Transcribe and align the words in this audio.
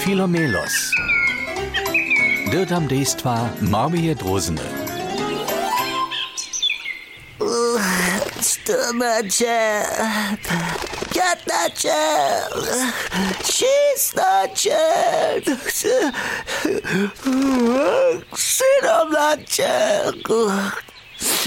Filomelos. 0.00 0.72
Dirtam 2.50 2.88
dejstva 2.88 3.48
Marmije 3.60 4.14
Drozene. 4.14 4.62
Czternaście, 8.42 9.84
piętnaście, 11.14 11.94
szesnaście, 13.44 14.78
siedemnaście. 18.36 19.70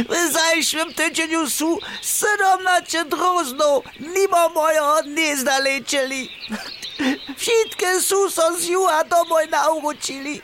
W 0.09 0.33
zajszłym 0.33 0.93
tydzieniu 0.93 1.49
są 1.49 1.77
siedemnaście 2.01 3.05
droznów, 3.05 3.85
mimo 3.99 4.49
mojego 4.49 5.03
gniezda 5.03 5.59
lecieli. 5.59 6.29
So 8.33 8.57
z 8.57 8.65
juła 8.67 9.03
domoj 9.03 9.47
nauczyli. 9.49 10.41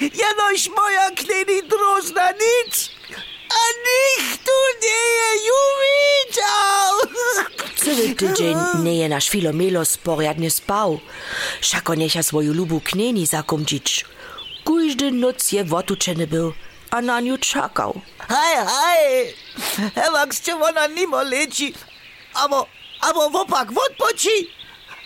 Jenoś 0.00 0.68
moja 0.68 1.10
knini 1.10 1.62
drozna 1.68 2.30
nic, 2.30 2.90
a 3.50 3.62
nikt 3.84 4.44
tu 4.44 4.52
nie 4.82 5.02
je 5.18 5.30
widział. 5.82 6.94
Cały 7.76 8.14
tydzień 8.14 8.56
nie 8.82 8.96
je 8.96 9.08
nasz 9.08 9.28
Filomelos 9.28 9.96
porядnie 9.96 10.50
spał. 10.50 11.00
Szako 11.60 11.94
niecha 11.94 12.22
swoju 12.22 12.52
lubu 12.54 12.80
knieni 12.80 13.26
zakomdzić. 13.26 14.04
Każdy 14.64 15.10
noc 15.10 15.52
je 15.52 15.64
wotuczeny 15.64 16.26
był, 16.26 16.52
a 16.90 17.02
na 17.02 17.20
nią 17.20 17.38
czekał. 17.38 18.00
Hej, 18.28 18.66
hej, 18.66 19.34
Ewak 19.94 20.34
z 20.34 20.48
ona 20.48 20.86
nimo 20.86 21.22
leci, 21.22 21.74
abo, 22.34 22.66
abo 23.00 23.30
wopak 23.30 23.68
odpoči. 23.90 24.62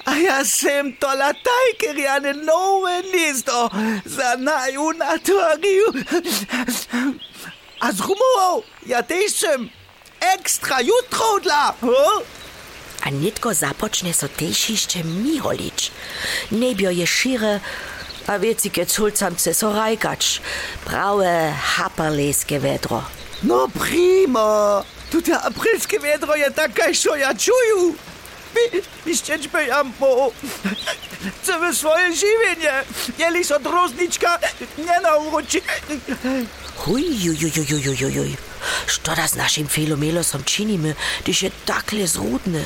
a 0.06 0.14
jaz 0.14 0.52
sem 0.62 0.92
to 1.00 1.10
lataj, 1.10 1.68
ker 1.80 1.98
ja 1.98 2.18
ne 2.22 2.32
novem 2.32 3.10
listo 3.12 3.66
no. 3.72 4.00
za 4.04 4.36
naju 4.38 4.92
natvoril. 4.98 5.90
A 7.82 7.92
z 7.92 7.98
humorov, 8.00 8.64
ja 8.86 9.02
tešem, 9.02 9.68
ekstra 10.34 10.80
jutro 10.80 11.36
odla. 11.36 11.74
Huh? 11.80 12.22
A 13.04 13.10
netko 13.10 13.52
započne 13.52 14.14
so 14.16 14.28
tešišče 14.28 15.04
Miholič. 15.04 15.90
Nebjo 16.50 16.90
je 16.90 17.06
šire, 17.06 17.60
a 18.26 18.36
veci, 18.36 18.70
kje 18.70 18.84
culcam 18.84 19.38
se 19.38 19.54
so 19.54 19.70
rajkač, 19.74 20.38
prave 20.84 21.52
haparleske 21.76 22.58
vedro. 22.58 23.02
No, 23.42 23.68
primo, 23.68 24.82
tudi 25.10 25.34
aprilske 25.34 25.98
vedro 26.02 26.34
je 26.34 26.50
takaj, 26.50 26.94
što 26.94 27.14
ja 27.14 27.34
čuju. 27.34 27.94
Ściećmy 29.14 29.66
jampo. 29.66 30.32
Chcemy 31.42 31.74
swoje 31.74 32.16
żywienie. 32.16 32.72
Jeli 33.18 33.44
so 33.44 33.60
drozniczka 33.60 34.38
nie 34.78 35.00
nauczy. 35.00 35.60
Huj, 36.76 37.24
juj, 37.24 37.36
juj, 37.40 37.52
juj, 37.56 37.66
juj, 37.68 37.96
juj, 38.00 38.14
juj. 38.14 38.36
Što 38.86 39.14
da 39.14 39.28
z 39.28 39.34
našim 39.34 39.68
Filomelosom 39.68 40.44
činimy, 40.44 40.94
když 41.24 41.42
je 41.42 41.50
takle 41.66 42.06
zrudne? 42.06 42.64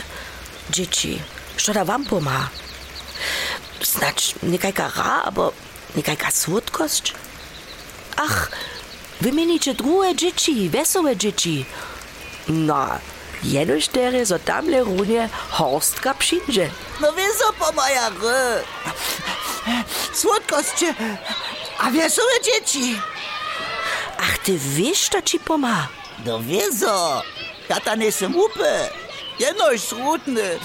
Dzieci, 0.71 1.19
što 1.57 1.73
da 1.73 1.85
wam 1.85 2.05
pomaga? 2.05 2.49
Znać 3.83 4.35
nekajka 4.43 4.91
ra, 4.97 5.23
abo 5.25 5.53
nekajka 5.97 6.31
słodkość? 6.31 7.15
Ach, 8.17 8.51
wymienicie 9.21 9.75
drugie 9.75 10.17
dzieci, 10.17 10.71
wesołe 10.71 11.17
dzieci. 11.17 11.65
No, 12.49 12.87
jenoś 13.43 13.89
tere, 13.89 14.27
zo 14.27 14.39
tamle 14.39 14.81
runie 14.85 15.29
horstka 15.51 16.15
przyjdzie. 16.15 16.71
No 17.01 17.13
wieso 17.13 17.53
pomaja 17.59 18.09
ry. 18.09 18.65
Słodkość, 20.13 20.85
a 21.79 21.91
wesołe 21.91 22.33
dzieci. 22.45 23.01
Ach, 24.19 24.39
ty 24.39 24.59
wiesz, 24.59 25.09
to 25.09 25.23
ci 25.23 25.39
pomaga. 25.41 25.89
No 26.27 26.39
wieso, 26.43 27.23
ja 27.69 27.81
ta 27.81 27.97
nesem 27.97 28.37
upy. 28.37 28.75
Jenoś 29.39 29.81
smutny, 29.81 30.59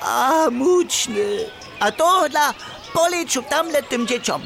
a 0.00 0.50
mučny. 0.50 1.50
A 1.80 1.92
to 1.92 2.28
dla 2.28 2.54
poleciu 2.92 3.42
tamle 3.42 3.82
tym 3.82 4.06
dzieciom. 4.06 4.42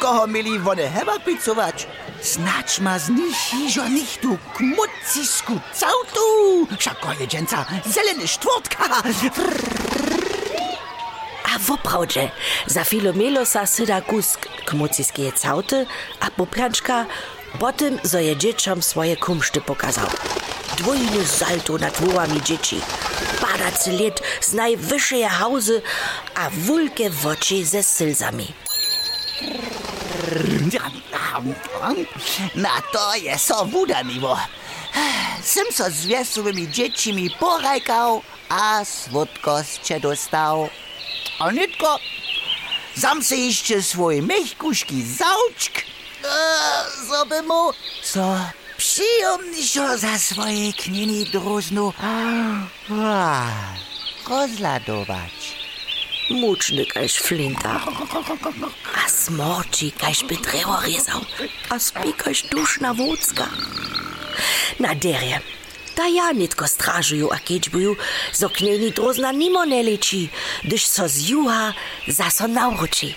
Koho 0.00 0.26
mieli 0.26 0.60
one 0.70 0.90
chyba 0.90 1.18
picować. 1.18 1.86
Snacz 2.24 2.78
ma 2.78 2.98
z 2.98 3.08
nich 3.08 3.54
iżo 3.66 3.88
nich 3.88 4.18
tu 4.20 4.38
kmucisku 4.54 5.60
całtu. 5.74 6.20
Szako 6.78 7.12
jedzięca, 7.20 7.64
zeleny 7.86 8.28
sztwotka. 8.28 8.84
A 11.54 11.58
woprawdźe, 11.58 12.30
za 12.66 12.84
Filomelosa 12.84 13.66
syda 13.66 14.00
kus 14.00 14.36
kmuciskie 14.66 15.32
cauty, 15.32 15.86
a 16.20 16.30
popranczka 16.30 17.06
potem 17.58 17.98
zo 18.02 18.18
je 18.18 18.36
dzieciom 18.36 18.82
swoje 18.82 19.16
kumszty 19.16 19.60
pokazał. 19.60 20.06
Dwójny 20.78 21.26
salto 21.26 21.78
nad 21.78 21.94
dworami 22.00 22.42
dzieci, 22.42 22.80
padacy 23.40 23.90
lit 23.90 24.22
z 24.40 24.52
najwyższej 24.52 25.24
hauzy, 25.24 25.82
a 26.34 26.50
wulkie 26.50 27.10
woči 27.10 27.64
ze 27.64 27.82
sylzami. 27.82 28.63
Na 32.54 32.80
to 32.92 33.14
je 33.14 33.38
so 33.38 33.64
wudaniwo. 33.64 34.38
Sem 35.42 35.66
so 35.72 35.90
z 35.90 36.06
wesołymi 36.06 36.70
dziećmi 36.70 37.30
porajkał, 37.30 38.22
a 38.48 38.84
słodkoście 38.84 40.00
dostał. 40.00 40.68
A 41.38 41.50
nitko, 41.50 41.98
sam 42.96 43.22
se 43.22 43.36
jeszcze 43.36 43.82
swój 43.82 44.22
mechkuszki 44.22 45.02
zauczk, 45.02 45.72
e, 45.78 45.84
żeby 47.08 47.42
mu 47.42 47.72
so 48.02 48.36
przyjemniejszo 48.76 49.98
za 49.98 50.18
swoje 50.18 50.72
knini 50.72 51.24
droznu 51.26 51.92
a, 52.90 53.46
rozladować. 54.28 55.43
Muczny 56.30 56.86
kaž 56.86 57.20
flinta, 57.20 57.80
a 58.94 59.08
smorči 59.08 59.92
kaž 59.92 60.24
by 60.24 60.36
drevo 60.36 60.80
rezał, 60.80 61.20
a 61.70 61.78
spi 61.78 62.12
kaž 62.16 62.42
dušna 62.48 62.94
wódzka. 62.94 63.44
Na 64.80 64.94
derje, 64.94 65.40
da 65.96 66.06
ja 66.06 66.32
nitko 66.32 66.66
stražuju 66.66 67.28
a 67.32 67.38
kečbuju, 67.38 67.96
zo 68.32 68.48
kneni 68.48 68.90
drozna 68.90 69.32
nimo 69.32 69.64
ne 69.64 69.82
so 70.88 71.08
z 71.08 71.28
juha 71.28 71.72
zaso 72.08 72.46
nauči. 72.46 73.14